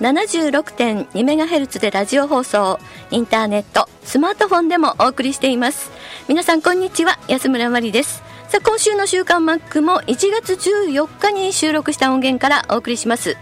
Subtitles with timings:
[0.00, 2.78] 76.2MHz でラジオ放送
[3.10, 5.90] インターネットスマートフォンでもお送りしています。
[6.26, 8.22] 皆さんこんにちは安村麻里です。
[8.48, 13.36] さあ今週の週刊マックも1月14日に収録した音源からお送りします。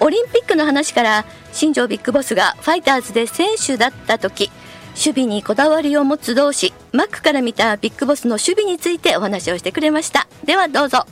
[0.00, 4.50] オリンピックの話から新庄ビッグボスがファイターズで選手だった時
[4.90, 10.28] 守備にこだわりを持つ同士マックから見たビッグボスの守備についてお話をしてくれました。
[10.44, 11.06] ではどうぞ。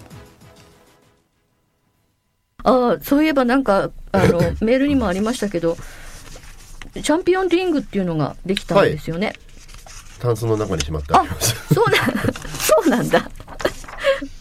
[2.64, 5.76] あそういえばなんかあの メールにもありましたけど
[6.94, 9.32] チャンピオンリングっていうのができたんですよね、
[10.20, 13.30] タンスの中にしまってありますそうなそうなんだ。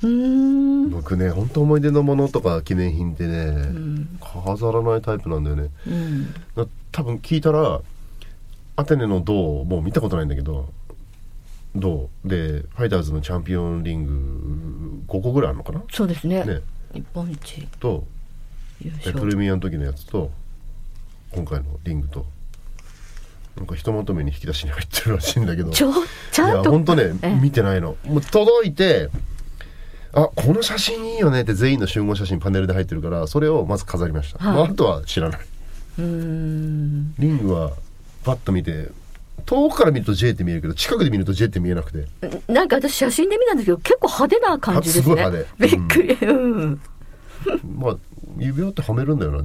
[0.04, 0.90] うーん。
[0.90, 4.20] 僕ね本当思い出のものとか記念品ってね、ん。
[4.22, 5.70] 飾らないタイプなんだよね。
[5.88, 6.34] うん。
[6.56, 7.82] だ多分聞いたら
[8.76, 9.34] アテネの銅
[9.66, 10.70] もう見たことないんだけど
[11.76, 12.10] 銅。
[12.26, 15.82] でファイターズのチャンピオンリング5個ぐらいあるのかな？
[15.92, 16.44] そうですね。
[16.44, 16.62] ね
[16.94, 18.04] 日本一と
[18.82, 20.32] 優えプ勝レミアの時のやつと
[21.32, 22.26] 今回のリングと。
[23.58, 25.72] なんかひとまとめに引き出しに入ってるらしいんだけど。
[25.72, 25.92] ちょ
[26.32, 27.36] ちゃんいやと本当ねええ。
[27.36, 27.98] 見てないの。
[28.06, 29.10] もう届いて
[30.14, 34.56] あこの写真いいよねって全員の集合写真パネルで入ってるからそれをまず飾りました、はい。
[34.56, 35.40] まあ、あとは知らない。
[35.98, 37.14] リン
[37.44, 37.72] グは
[38.24, 38.90] パッと見て
[39.46, 42.08] 遠くから見ると J って見えるけど近くで見ると J って見えなくて。
[42.48, 45.16] なんか私写真で見たんですけど結構派手な感じですね。
[45.16, 45.68] 派手。
[45.68, 46.14] びっくり。
[46.28, 46.34] う
[46.68, 46.82] ん。
[47.78, 47.98] まあ
[48.38, 49.44] 指輪ってはめるんだよな。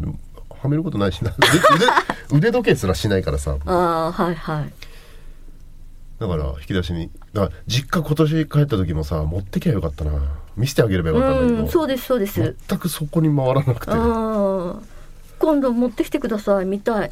[0.63, 1.35] はめることないしな。
[2.31, 3.57] 腕腕時計すらしないからさ。
[3.67, 4.73] ああはいはい。
[6.19, 7.11] だから引き出しに。
[7.33, 10.13] だから実家今年帰った時もさ持ってきゃよかったな。
[10.57, 11.63] 見せてあげればよかったんだけど。
[11.63, 12.57] うんそうですそうです。
[12.69, 13.93] 全くそこに回らなくて。
[15.39, 16.65] 今度持ってきてください。
[16.65, 17.11] 見たい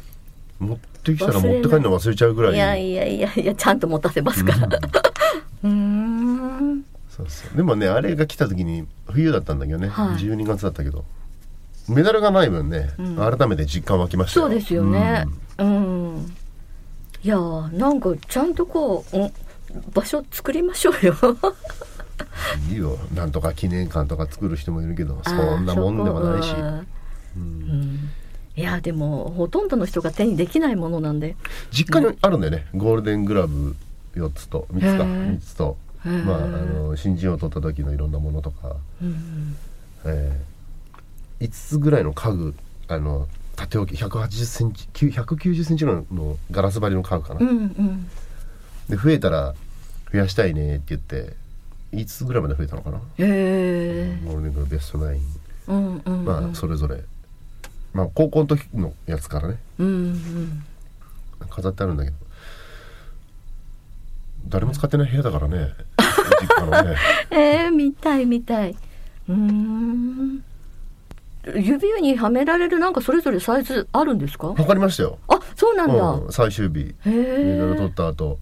[0.59, 2.55] 持ってきたら持って帰るの忘れちゃうぐらい。
[2.55, 4.67] いやいやいやいやちゃんと持たせますから。
[4.67, 6.85] う ーん。
[7.09, 7.57] そうそう。
[7.57, 10.15] でもねあれが来た時に冬だったんだけどね、はい。
[10.17, 11.05] 12月だったけど。
[11.87, 13.15] メダルがない分ね、ん。
[13.15, 14.47] 改めて実感湧きましたよ。
[14.47, 15.25] そうですよね。
[15.59, 16.33] うん、
[17.23, 19.31] いやーなんかちゃんとこう、うん、
[19.93, 21.15] 場所作りましょうよ。
[21.21, 21.27] う
[22.71, 22.97] んいいよ。
[23.13, 26.53] なんとか記念館とか作る人もいるけどそんなもんでもないし。
[26.55, 27.41] うん。
[27.41, 28.09] うん
[28.57, 31.35] いやでもほとんどの人が手にできないものなんで。
[31.71, 33.75] 実家にあるんだよね、ゴールデングラブ
[34.15, 35.37] 4つと3つかへー。
[35.37, 35.77] 3つと。
[36.05, 39.55] まああの新人を取った時のいろんなものとか、うん
[40.05, 42.53] えー、5つぐらいの家具
[42.87, 48.07] あの縦置き180センチ9 190センチぐらいのガラス張りの家具かな、うんうん。
[48.87, 49.55] で増えたら
[50.13, 51.33] 増やしたいねって言って
[51.91, 55.21] 5つぐらいまで増えたのかな、へえゴールデングラブベストナイン、
[55.67, 56.25] うんうんうん。
[56.25, 57.03] まあそれぞれ
[57.95, 59.57] まあ高校の時のやつからね。
[59.79, 60.63] うんうん
[61.49, 62.17] 飾ってあるんだけど。
[64.49, 65.69] 誰も使ってない部屋だからね。
[66.41, 66.97] 実家のね。
[67.31, 68.75] えー、見たい見たい。
[69.29, 70.43] うーん。
[71.55, 74.49] 指輪にはめられるなんかそれぞれサイズあるんですか？
[74.55, 76.95] 測りましたよ、あそうなんだ、うん、最終日。
[77.05, 78.39] へメダル取えった後。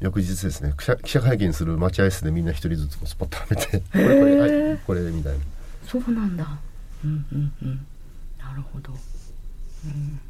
[0.00, 0.74] 翌日ですね。
[0.78, 3.78] 記者記者会見する待合室でみんな一人ずつスポッとはめて。
[3.78, 4.78] これこれはい。
[4.86, 5.44] これみたいな。
[5.86, 6.46] そうなんだ。
[7.04, 7.86] うんうんうん
[8.52, 8.92] なるほど、
[9.86, 10.20] うん、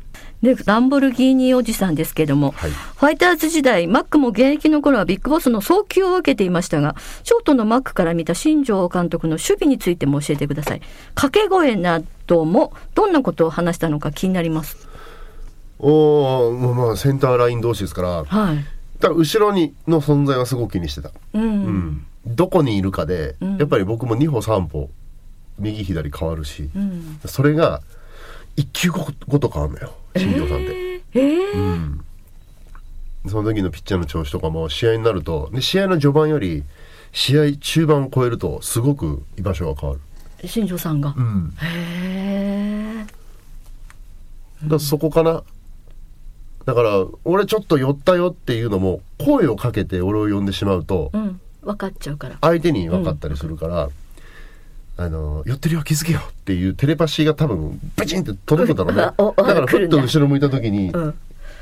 [0.43, 2.71] でランボルギーニおじさんですけども、はい。
[2.71, 10.83] ファイターズ時代マックも現役の頃はビッグボスの送球を受けていましたがショートのマックから見た新庄監督の守備についても教えてください。
[11.17, 14.89] 掛け声などもどんなことを話したのか気になります。
[15.81, 18.57] おおまあまあセンターライン同士ですからはい。
[19.01, 22.07] だから後ろにの存在はすごく気にしてた、うん、うん。
[22.25, 23.57] どこにいるかで、うん。
[23.57, 24.91] やっぱり僕も2歩3歩
[25.59, 27.21] 右左変わるし、うん。
[27.27, 27.83] それが
[28.57, 29.93] 1球ごごと変わるのよ。
[30.17, 31.55] 新庄さんって、えー。
[31.55, 32.05] うん。
[33.29, 36.65] その時のピッチャーの調子とかも試合になるとで試合の序盤より
[37.13, 39.97] 試合中盤を超えるとすごく居場所が変わ
[40.43, 43.07] る、新庄さんが、うん、へえ
[44.69, 45.43] からそこかな。
[46.65, 51.41] だから俺ちょっと寄ったよっていうのも声をかけて俺を呼んでしまうとうん。
[51.63, 52.39] 分かっちゃうから。
[52.41, 53.89] 相手に分かったりするから、
[55.05, 59.03] あの寄ってるよ気づけよっていうテレパシーが多分ブチンって届くだろうね。
[59.49, 61.15] だからふっと後ろ向いた時にうん。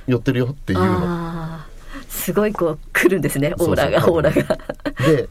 [0.07, 1.59] 寄ってるよっていうの、
[2.09, 4.59] すごいこう来るんですねオーラがオーラが。
[5.07, 5.29] で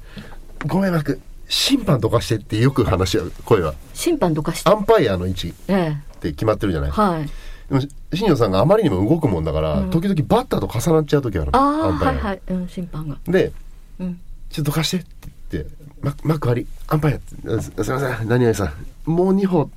[0.68, 1.20] ごめんなく
[1.50, 3.74] 審判とかしてってよく話し合う声は。
[3.94, 4.70] 審判とかして？
[4.70, 5.96] アンパイアの位置っえ。
[6.22, 6.92] て決まってるじゃない？
[6.92, 7.26] えはい。
[7.26, 7.82] でも
[8.14, 13.18] 新庄さんがあまりにも動くもんだから、時々バッターと重なっちゃう時あるああはいはい、うん、審判が。
[13.28, 13.52] で
[14.00, 14.20] うん。
[14.52, 15.08] ちょっと貸してって。
[15.24, 15.66] 言って、
[16.02, 18.72] ママック割り、アンパイアすすいません、何々さ
[19.08, 19.70] ん、もう2歩。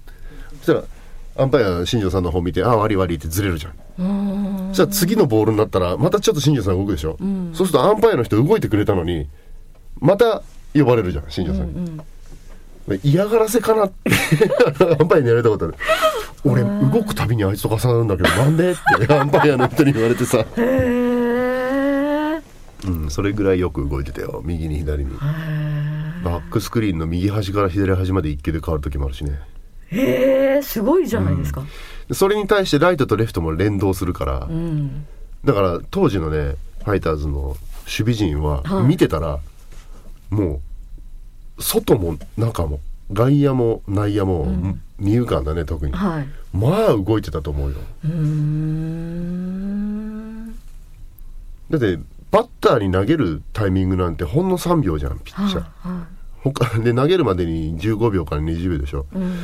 [0.60, 0.82] そしたら、
[1.36, 3.72] アンパイア、新庄さんの方見て、ああ、割り割りってずれるじゃん。
[4.68, 7.16] そしたら次のボールになったら、またちょっと新庄さん動くでしょ。
[7.54, 9.26] そうするとアンパイアの人動いてくれたのに、
[9.98, 10.42] また
[10.74, 12.00] 呼ばれるじゃん、新庄さんに。
[13.04, 14.10] 嫌がらせかなって
[15.00, 15.74] アンパイアにやられたことある。
[16.44, 18.74] 俺、動くたびにあいつと重なるんだけど、なんでっ
[19.06, 20.44] てアンパイアの人に言われてさ。
[22.86, 24.42] うん、それぐらいよく動いてたよ。
[24.44, 25.12] 右に左に。
[26.24, 29.38] バックスクリーンの右端から左端まで一球で変わる時もあるしね。
[29.88, 31.64] へえすごいじゃないですか。
[32.08, 35.06] でそれに対してライトとレフトも連動するから、うん。
[35.44, 38.84] だから当時のねファイターズの守備陣ははい。
[38.84, 39.38] 見てたら、
[40.30, 40.60] も
[41.58, 42.80] う外も中も
[43.12, 44.48] 外野も内野も、
[44.98, 45.92] 二遊間だね特に。
[45.92, 46.28] はい。
[46.52, 47.76] まあ動いてたと思うよ。
[51.70, 51.98] だって
[52.32, 56.06] バッターに投げるタイミングなんてほんの3秒じゃんピッチャー、は
[56.42, 59.36] 他で投げるまでに15秒から20秒でしょ、いうん。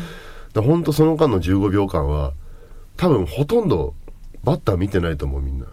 [0.55, 2.33] だほんとその間の15秒間は
[2.97, 3.95] 多分ほとんど
[4.43, 5.67] バッター見てないと思うみんな、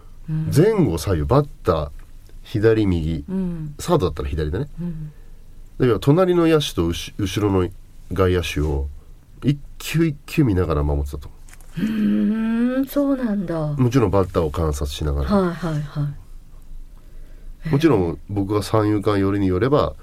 [0.54, 1.90] 前後左右バッター
[2.44, 3.74] 左右、うん。
[3.78, 4.68] サードだったら左だね。
[4.80, 5.12] うん。
[5.80, 7.68] だから隣の野手と後後ろの
[8.12, 8.88] 外野手を
[9.42, 11.30] 一球一球見ながら守ってたと
[11.78, 11.80] う。
[11.80, 13.58] ーんそうなんだ。
[13.58, 16.25] はいもちろんバッターを観察しながら、はいはい
[17.70, 19.94] もちろん僕が三遊間寄りによれば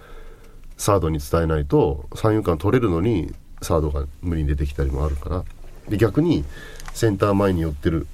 [0.78, 5.44] サードに伝えないと三遊間取れるのにサードが無理に出てきたりもあるから。
[5.90, 6.46] で逆に
[6.94, 8.08] センター前に寄ってる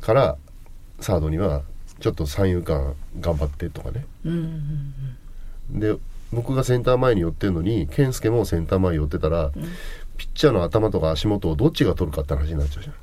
[0.00, 0.36] から
[1.00, 1.62] サードには
[2.00, 4.06] ちょっと三遊間頑張ってとかね。
[4.24, 4.94] うん
[5.70, 5.96] で
[6.32, 9.52] 僕がセンター前に寄ってるのに健介もセンター前に寄ってたら、
[10.16, 12.94] ピッチャーの頭とか足元をどっちが取るかって話になっちゃうじゃん。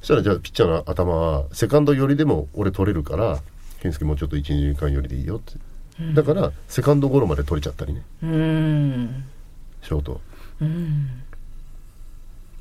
[0.00, 3.40] そしたらじゃあピッチャーの頭はセカンド寄りでも俺取れるから
[3.80, 5.54] 健介もうちょっと一二塁間寄りでいいよって、
[6.14, 8.02] だからセカンドゴロまで取れちゃったりね。
[8.22, 9.24] うん。
[9.82, 10.20] ショート。
[10.60, 11.08] うん。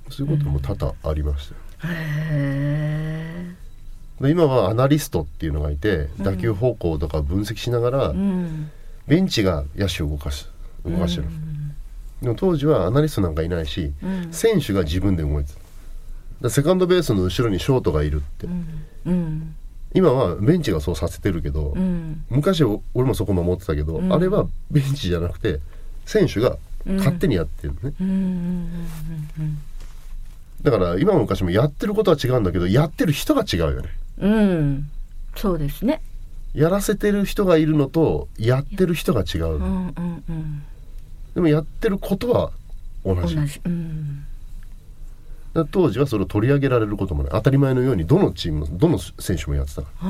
[0.09, 3.55] そういうことも多々ありましたよ、へ
[4.21, 8.71] で今はアナリストっていうのがいて打球方向とか分析しながら、えうん。
[9.07, 10.49] ベンチが野手を動かす
[10.85, 11.27] 動かしてる、
[12.21, 14.27] でも当時はアナリストなんかいないし、うん。
[14.31, 15.53] 選手が自分で動いて
[16.41, 16.49] た。
[16.49, 18.47] セカンドベースの後ろにショートがいるって、
[19.05, 19.55] うん
[19.93, 22.23] 今はベンチがそうさせてるけど、うん。
[22.29, 24.13] 昔お俺もそこ守ってたけど、うん。
[24.13, 25.59] あれはベンチじゃなくて
[26.05, 27.95] 選手が勝手にやってるのね、
[30.61, 33.89] だから今も昔もやってることは違うんだけどやってる人が違うよね。
[34.19, 34.33] うん。
[34.33, 34.89] うん
[35.35, 36.01] そうですね。
[36.53, 39.59] やらせてる人がいるのとやってる人が違う、
[41.35, 42.51] でもやってることは
[43.05, 43.61] 同同じじ。
[43.63, 44.25] うん
[45.65, 47.31] 当時はそれを取り上げられることもない。
[47.31, 50.09] 当たり前のようにどのチームもどの選手もやってたから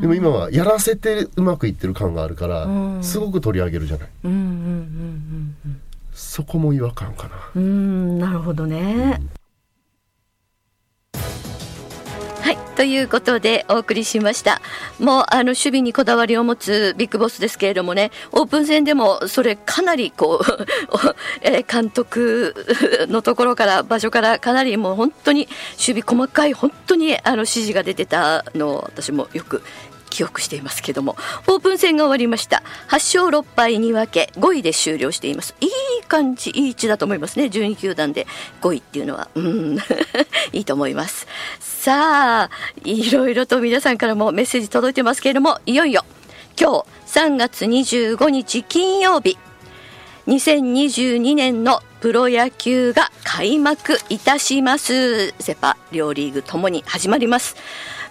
[0.00, 3.02] でも今はやらせてうまくいってる感があるから、うん。
[3.02, 4.08] すごく取り上げるじゃない。
[4.24, 5.80] うんうんうんうん
[6.12, 7.30] そこも違和感かな。
[7.56, 9.20] うんうんなるほどね
[12.44, 14.60] はいということでお送りしました。
[15.00, 20.44] もうあの守備にこだわりを持つビッグボスですけれどもねオープン戦でもそれかなりこう
[21.40, 22.54] えー監督
[23.08, 25.48] のところから場所からかなりもう本当に
[25.78, 29.62] 守備細かい本当にあの指示が出てたのを私もよく
[30.10, 32.62] 記憶していますけどもオープン戦が終わりました。
[32.88, 35.54] 8勝6敗2分け5位で終了しています。
[35.62, 35.70] いい
[36.06, 37.46] 感じいい位置だと思いますね。
[37.46, 38.26] 12球団で
[38.60, 39.28] 5位っていうのは。
[39.34, 39.78] うん。
[40.52, 41.26] いいと思います。
[41.84, 42.50] さあ
[42.82, 46.02] いろいろと皆さんからもメッセージ届いてますけれどもいよいよ
[46.58, 49.36] 今日3月25日金曜日。
[50.26, 55.34] 2022年のプロ野球が開幕いたします。
[55.38, 57.54] セ・パ両リーグともに始まります。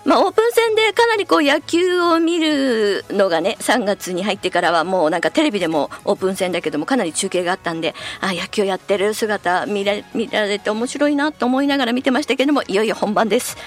[0.05, 13.57] まあ、オープン戦でかなりこう野球を見るのがね3月に入ってからはもうなんかテレビでもオープン戦だけどもかなり中継があったんであ野球やってる姿見ら見られて面白いなと思いながら見てましたけどもいよいよ本番です。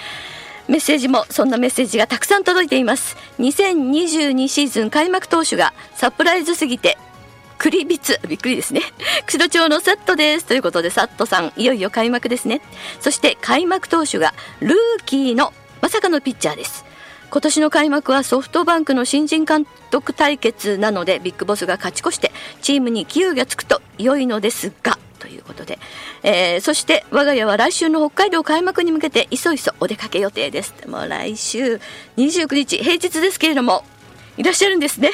[0.69, 3.17] メッセージもそんなメッセージがたくさん届いています。
[3.39, 6.99] 2022シーズン開幕投手がサプライズすぎて
[7.59, 8.21] クリビツ。
[8.29, 8.83] びっくりですね。
[9.27, 10.45] 釧路町のサットです。
[10.45, 12.61] ということでサットさんいよいよ開幕ですね。
[13.01, 16.85] そして開幕投手がルーキーのまさかのピッチャーです。
[17.31, 22.31] 今年の開幕はソフトバンクの新人監督対決なのでビッグボスが勝ち越して
[22.63, 25.79] チームに勢いがつくと良いのですがということで、
[26.23, 30.75] えー、そして我が家は来週の北海道開幕に向けていそいそお出かけ予定です。
[30.87, 31.81] もう来週
[32.17, 33.85] 29日平日ですけれども
[34.37, 35.11] いらっしゃるんですね。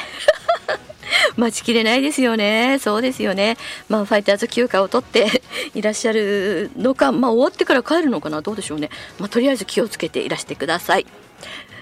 [1.37, 2.79] 待ちきれないですよね。
[2.81, 3.57] そうですよね。
[3.89, 5.43] まあ、ファイターズ休暇を取って
[5.75, 8.91] いらっしゃるのか、まあ、終わってから帰るのかな、どうでしょうね。
[9.19, 11.07] まあ、とりあえず気をつけていらしてください。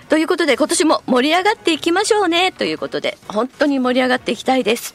[0.08, 2.52] ということで、今年も盛り上がっていきましょうね。
[2.52, 4.94] ということで、本当に盛り上がっていきたいです。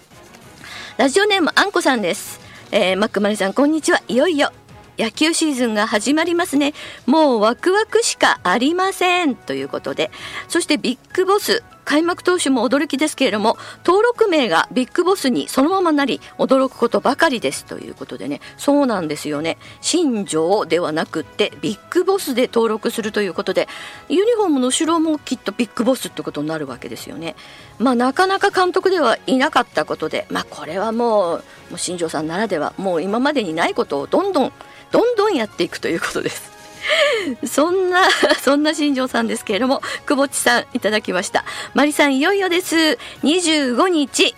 [0.98, 2.39] ラジオネームあんこさんです。
[2.72, 4.01] えー、マックマリさん、こんにちは。
[4.08, 4.51] いよいよ
[4.98, 6.74] 野球シーズンが始まりますね。
[7.06, 9.36] もうワクワクしかありません。
[9.36, 10.12] ということで。
[10.48, 18.42] そしてビッグボス、開幕投手も驚きですけれども登録名がビッグボスにそのままなり驚くことばかりですということでね。
[18.58, 19.58] そうなんですよね。
[19.82, 23.68] 新庄ではなくってビッグボスで登録するということで
[24.10, 27.36] ユニフォームの後ろもきっとビッグボスってことになるわけですよね。
[27.77, 34.54] まあなかなか監督ではいなかったことでまあこれはもうもう新庄さんならではもう今までにないことをどんどん
[34.92, 36.55] どんどんやっていくということです。
[37.46, 38.04] そんな、
[38.42, 41.46] そんな新庄さんですけれども、久保地さんいただきました。
[41.74, 42.98] マリさんいよいよです。
[43.24, 44.36] 25日、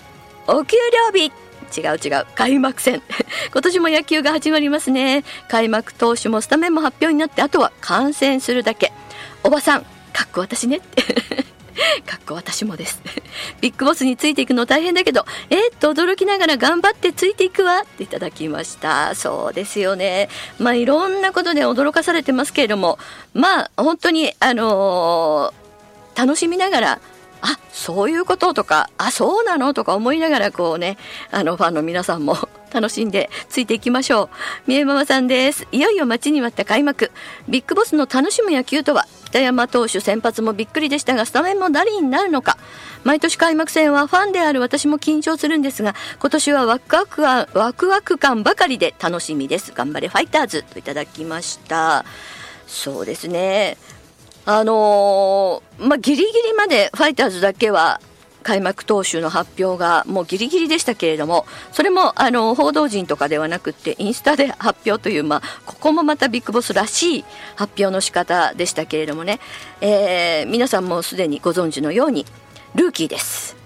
[0.48, 0.78] お給
[1.14, 1.32] 料日。
[1.76, 3.02] 違う違う開幕戦
[3.52, 8.94] 今年も野球が始まりますね開幕投手もスタメンも発表になってあとは観戦するだけ
[9.44, 9.82] おばさん
[10.14, 11.04] かっこ私ねって
[12.06, 13.02] かっこ私もです。
[13.62, 19.16] ビッグボスについていくの大変だけどえ、っと驚きながら頑張ってついていくわっていただきました。
[19.16, 20.30] そうですよね。
[20.60, 22.98] まあいろんなことで驚かされてますけれども
[23.34, 27.00] まあ本当にあのー、楽しみながら
[27.42, 30.98] あそういうこととかあそうなのとか思いながらこうね
[31.32, 32.38] あのファンの皆さんも
[32.74, 34.30] 楽しんでついていきましょう。
[34.68, 35.68] 三重ママさんです。
[35.72, 37.12] いよいよ待ちに待った開幕。
[37.48, 42.58] ビッグボスの楽しむ野球とは北山投手先発もびっくりでしたがスタメンも誰になるのか。
[43.04, 49.74] 毎年開幕戦はファンである私も緊張するんですが今年はワクワクワクワク感ばかりで楽しみです。
[49.74, 52.06] 頑張れファイターズといただきました。
[52.68, 53.78] そうですね。
[54.46, 58.00] あのー、まあギリギリまでファイターズだけは
[58.44, 67.26] 開幕投手の発表がもうギリギリでしたけれどもそれもあの報道陣とかではなくてインスタで発表という、まあ、ここもまたビッグボスらしい
[67.56, 69.40] 発表の仕方でしたけれどもね、
[69.82, 72.26] えー、皆さんもすでにご存知のように
[72.76, 73.58] ルーキーです。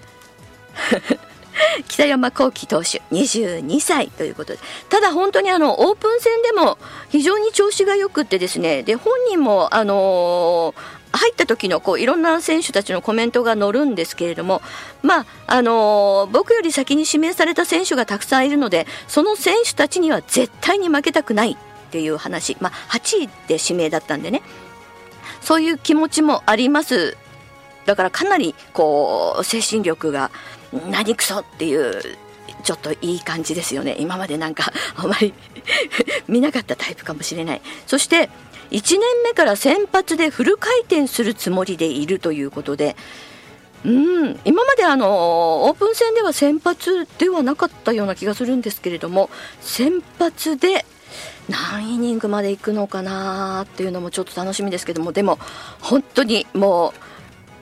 [1.88, 4.58] 北山幸輝投手22歳ということで。
[4.88, 6.78] ただ本当にあのオープン戦でも
[7.10, 8.82] 非常に調子がよくってですね。
[8.82, 14.60] で本人もあのー入った時のこういろんな選手たちのコメントが載るんですけれども、
[15.02, 21.56] まああのー、僕より先に指名された選手がたくさんいるのでその選手たちには絶対に負けたくないっ
[21.92, 24.42] ていう話、まあ、8位で指名だったんでね。
[25.40, 27.16] そういう気持ちもあります。
[27.86, 30.30] だからかなりこう精神力が
[30.90, 32.00] 何くそっていう
[32.62, 33.96] ちょっといい感じですよね。
[33.98, 35.34] 今までなんかあまり
[36.26, 37.62] 見なかったタイプかもしれない。
[37.86, 38.30] そして
[38.72, 42.96] 1年目から先発でフル回転するつもりでいるということで、
[43.84, 49.28] うん、今まであのオープン戦では先発ではなかったような気がするんですけれども
[49.60, 50.86] 先発で
[51.48, 55.38] 何イニングまで行くのかなっていうのもちょっと楽しみですけどもでも
[55.80, 56.94] 本当にも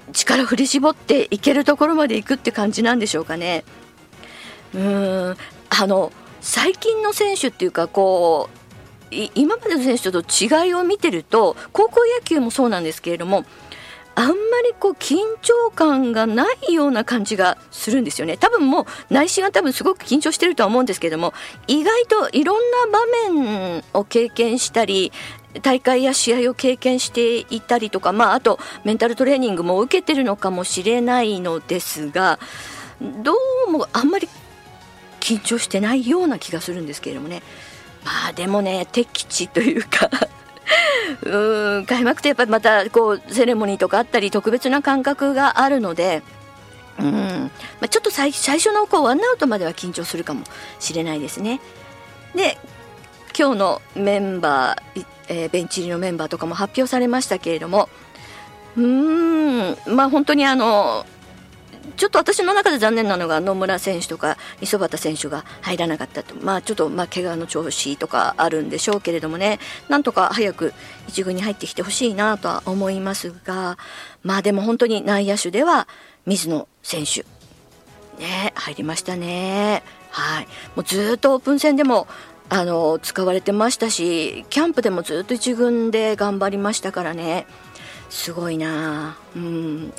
[0.09, 3.65] う力振り絞っていけるところまで行くって感じなんでしょうかね。
[4.75, 5.37] うん。
[5.71, 8.60] あの最近の選手っていうかこう
[9.35, 13.45] 今までの選手と違いを見てると高校野球もそうなんですけれども
[14.15, 21.33] あんまりこう緊張感がないような感じがするんですよね多分もう内心は多分すごく緊張してるとは思うんですけれども
[21.69, 22.99] 意外といろんな
[23.33, 25.13] 場面を経験したり
[25.63, 32.39] 大会や試合を経験していたりとか、まあ、あとメンタルトレーニングも受けてるのかもしれないのですが
[33.23, 33.35] ど
[33.69, 34.29] うもあんまり
[35.21, 37.43] 緊張してないような気がするんですけれどもね。
[38.05, 40.11] まあでもね敵地というか
[41.23, 46.23] うん開幕ってやっぱりまたこうセレモニーとかあったり特別な感覚があるので。
[46.99, 50.45] うんまあ、ちょっと最最初のこうワンアウトまでは緊張するかも
[50.79, 51.61] しれないですね。
[52.35, 52.59] で
[53.39, 57.89] 今日のメンバー、えー、ベンチ入りのメンバーとかも発表されましたけれども
[58.77, 61.07] うんまあ本当にあの
[61.97, 69.59] ちょっと私の中で残念なのが野村選手とか磯端選手が入らなかったと、まあ、ちょっとまあ怪我の調子とかあるんでしょうけれどもね。
[69.89, 70.73] なんとか早く
[71.09, 73.79] 一軍に入ってきてほしいなとは思いますが
[74.23, 75.89] まあでも本当に内野手では
[76.27, 77.25] 水野選手。
[78.19, 79.83] ね入りましたね。
[80.11, 80.47] はい。
[80.77, 82.07] もうずっとオープン戦でも
[82.49, 87.47] あの使われてましたしキャンプでもずっと一軍で頑張りましたからね。
[88.11, 89.17] すごいな。
[89.37, 89.93] うん。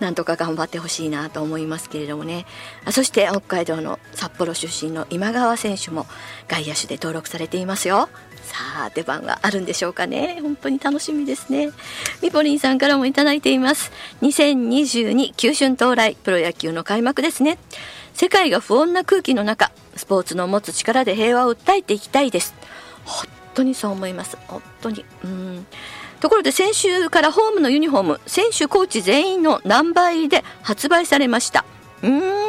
[0.00, 2.46] なんとか頑張ってほしいなと思いますけれどもね。
[2.90, 6.06] そして北海道の札幌出身の今川選手も
[6.46, 8.08] 外野手で登録されていますよ。
[8.42, 10.38] さあ出番があるんでしょうかね。
[10.40, 11.70] 本当に楽しみですね。
[12.22, 13.90] みぽりんさんからもいただいています。
[14.22, 17.58] 2022九春到来プロ野球の開幕ですね。
[18.14, 22.54] 世界が不穏な空気の中スポーツの持つ力で平和を訴えていきたいです。
[23.04, 24.38] 本当にそう思います。
[24.46, 25.04] 本当に。
[25.24, 25.66] うん。
[26.20, 31.64] ところで先週からホームのユニフォーム選手コーチ全員のナンバー入りで発売されました。
[32.02, 32.48] うーん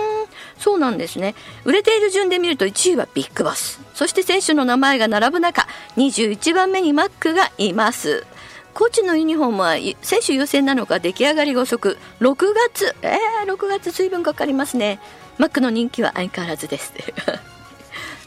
[0.57, 1.35] そうなんですね。
[1.63, 3.79] 売れている順で見ると1位はビッグボス。
[3.93, 8.25] そして選手の名前が並ぶ中21番目にマックがいます。
[8.73, 12.35] コーチのユニフォームは選手優先なのか出来上がりが遅く6
[12.75, 14.99] 月えー、6月随分かかりますね。
[15.37, 16.93] マックの人気は相変わらずです。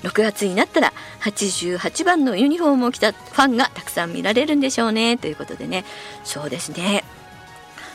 [0.03, 5.17] 6月になったら88番のユニフォームを着たファンがたくさん見られるんでしょうね。
[5.17, 5.85] ということでね。
[6.25, 7.05] そうですね。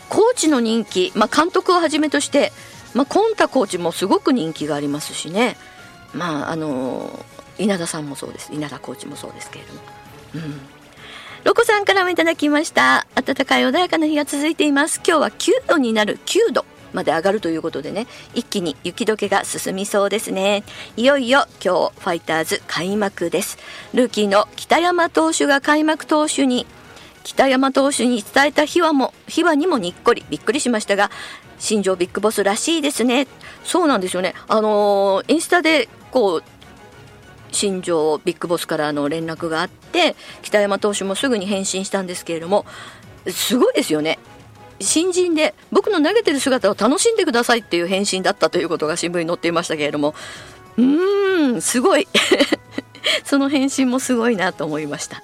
[0.09, 2.53] コーチの人気、まあ、監督をはじめとして、
[2.93, 5.57] まあ、コンタコーチもすごく人気がありますしね。
[6.13, 7.25] まああの
[7.57, 8.53] 稲田さんもそうです。
[8.53, 9.79] 稲田コーチもそうですけれども。
[10.35, 10.59] うん。
[11.43, 13.07] ロコさんからもいただきました。
[13.15, 15.01] 暖かい穏やかな日が続いています。
[15.05, 16.65] 今日は9度になる9度。
[16.97, 20.63] まで上がるということでね一気に雪解けが進みそうですね。
[20.97, 23.57] いよいよ今日ファイターズ開幕です。
[23.93, 26.65] ルーキーの北山投手が開幕投手に
[27.23, 31.11] 北山投手に伝えた秘話も秘話にもにっこりびっくりしましたが
[31.59, 33.27] 新庄ビッグボスらしいですね。
[33.63, 34.33] そうなんですよね。
[34.47, 36.43] あのー、インスタでこう
[37.51, 42.65] 新庄ビッグボスからの連絡があって北山投手もすぐに返信したんですけれども
[43.27, 44.19] すごいですよね。
[44.79, 50.13] 新人で僕の投げてる姿を楽しんでくださいっていう返信だったということが新聞に載っていましたけれども
[50.77, 52.07] うーんすごい
[53.23, 55.21] その返信もすごいなと思いました。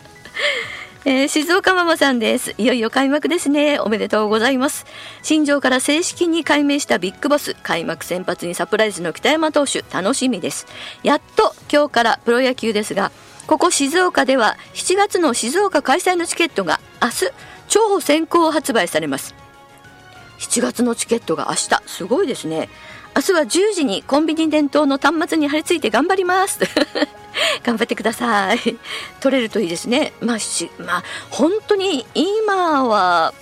[1.05, 2.55] えー、静岡ママさんです。
[2.57, 3.77] いよいよ開幕ですね。
[3.77, 4.86] おめでとうございます。
[5.22, 10.66] 新庄から正式に改名したビッグボス、開幕先発にサプライズの北山投手、楽しみです。
[11.03, 13.11] やっと今日からプロ野球ですが、
[13.48, 17.31] ここ静岡では7月の静岡開催のチケットが明日、
[17.68, 19.43] 超先行発売されます。
[20.44, 21.82] 7月のチケットが明日。
[21.88, 22.70] すごいですね。
[23.16, 26.60] 明日は10時にコンビニ伝統の端末に貼り付いて頑張ります。
[27.64, 28.60] 頑張ってください。
[29.22, 30.14] 取れるといいですね。
[30.20, 33.34] まあしまあ本当に今は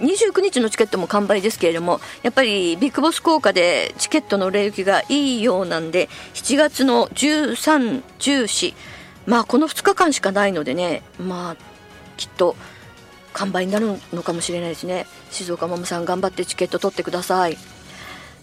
[0.00, 8.74] 29日のチケットも完売ですけれどもやっぱりビッグボス効果でチケットの売れ行きがいいようなんで7月の1314
[9.26, 11.02] まあこの2日間しかないのでね。
[11.18, 11.74] まあ
[12.16, 12.56] きっと
[13.34, 15.06] 完売になるのかもしれないですね。
[15.30, 17.58] 静岡ママさん頑張ってチケット取ってください。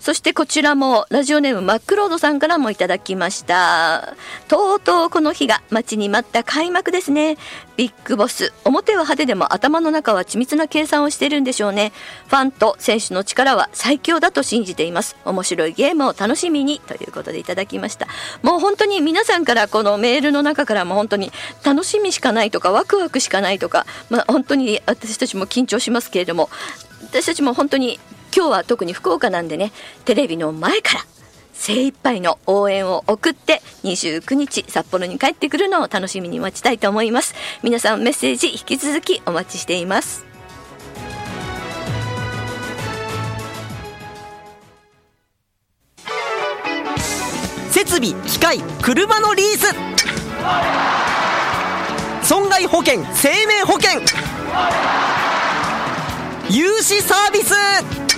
[0.01, 4.15] そしてこちらもラジオネームマックロードさんからもいただきました。
[4.47, 7.37] とうとうこの日が待ちに待った開幕ですね。
[7.77, 11.91] ビッグボス表は派手でも頭の中は緻密な計算をしているんでしょうね。
[12.29, 15.15] ファンと選手の力は最強だと信じています。
[15.23, 18.07] 面白いゲームを楽しみにということでいただきました。
[18.41, 21.31] もう本当に皆さんからこのメールの中からも本当に
[21.63, 26.49] 楽しみしかないとかワクワクしかないとかまあ本当に私たちも緊張しますけれども
[27.03, 27.99] 私たちも本当に
[28.41, 29.71] 今日は特に福岡なんでね
[30.03, 31.05] テレビの前から
[31.53, 37.35] 精一杯の応援を送って29日札幌に帰ってくるのを楽しみに待ちたいと思います。
[37.61, 40.25] 皆さんメッセージ引き続きお待ちしています。
[47.69, 49.75] 設備機械車のリース。
[52.27, 54.01] 損害保険生命保険。
[56.49, 58.10] 融資サービス。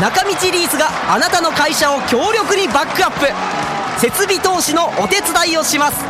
[0.00, 3.26] 中道リースがあなたの会社を強力にバックアップ。
[4.00, 6.04] 設備投資のお手伝いをします。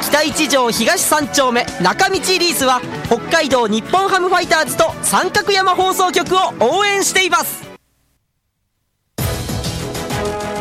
[0.00, 1.66] 北一条東三丁目。
[1.82, 7.62] 中道リースは北海道日本ハムファイターズと三角山放送局を応援しています。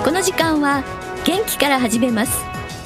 [0.03, 0.83] この時間は
[1.23, 2.31] 元気から始めます。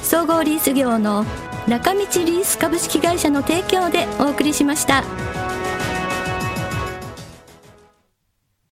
[0.02, 1.24] 総合リース業の
[1.66, 5.02] 中道リース株式会社の提供でお送りしました。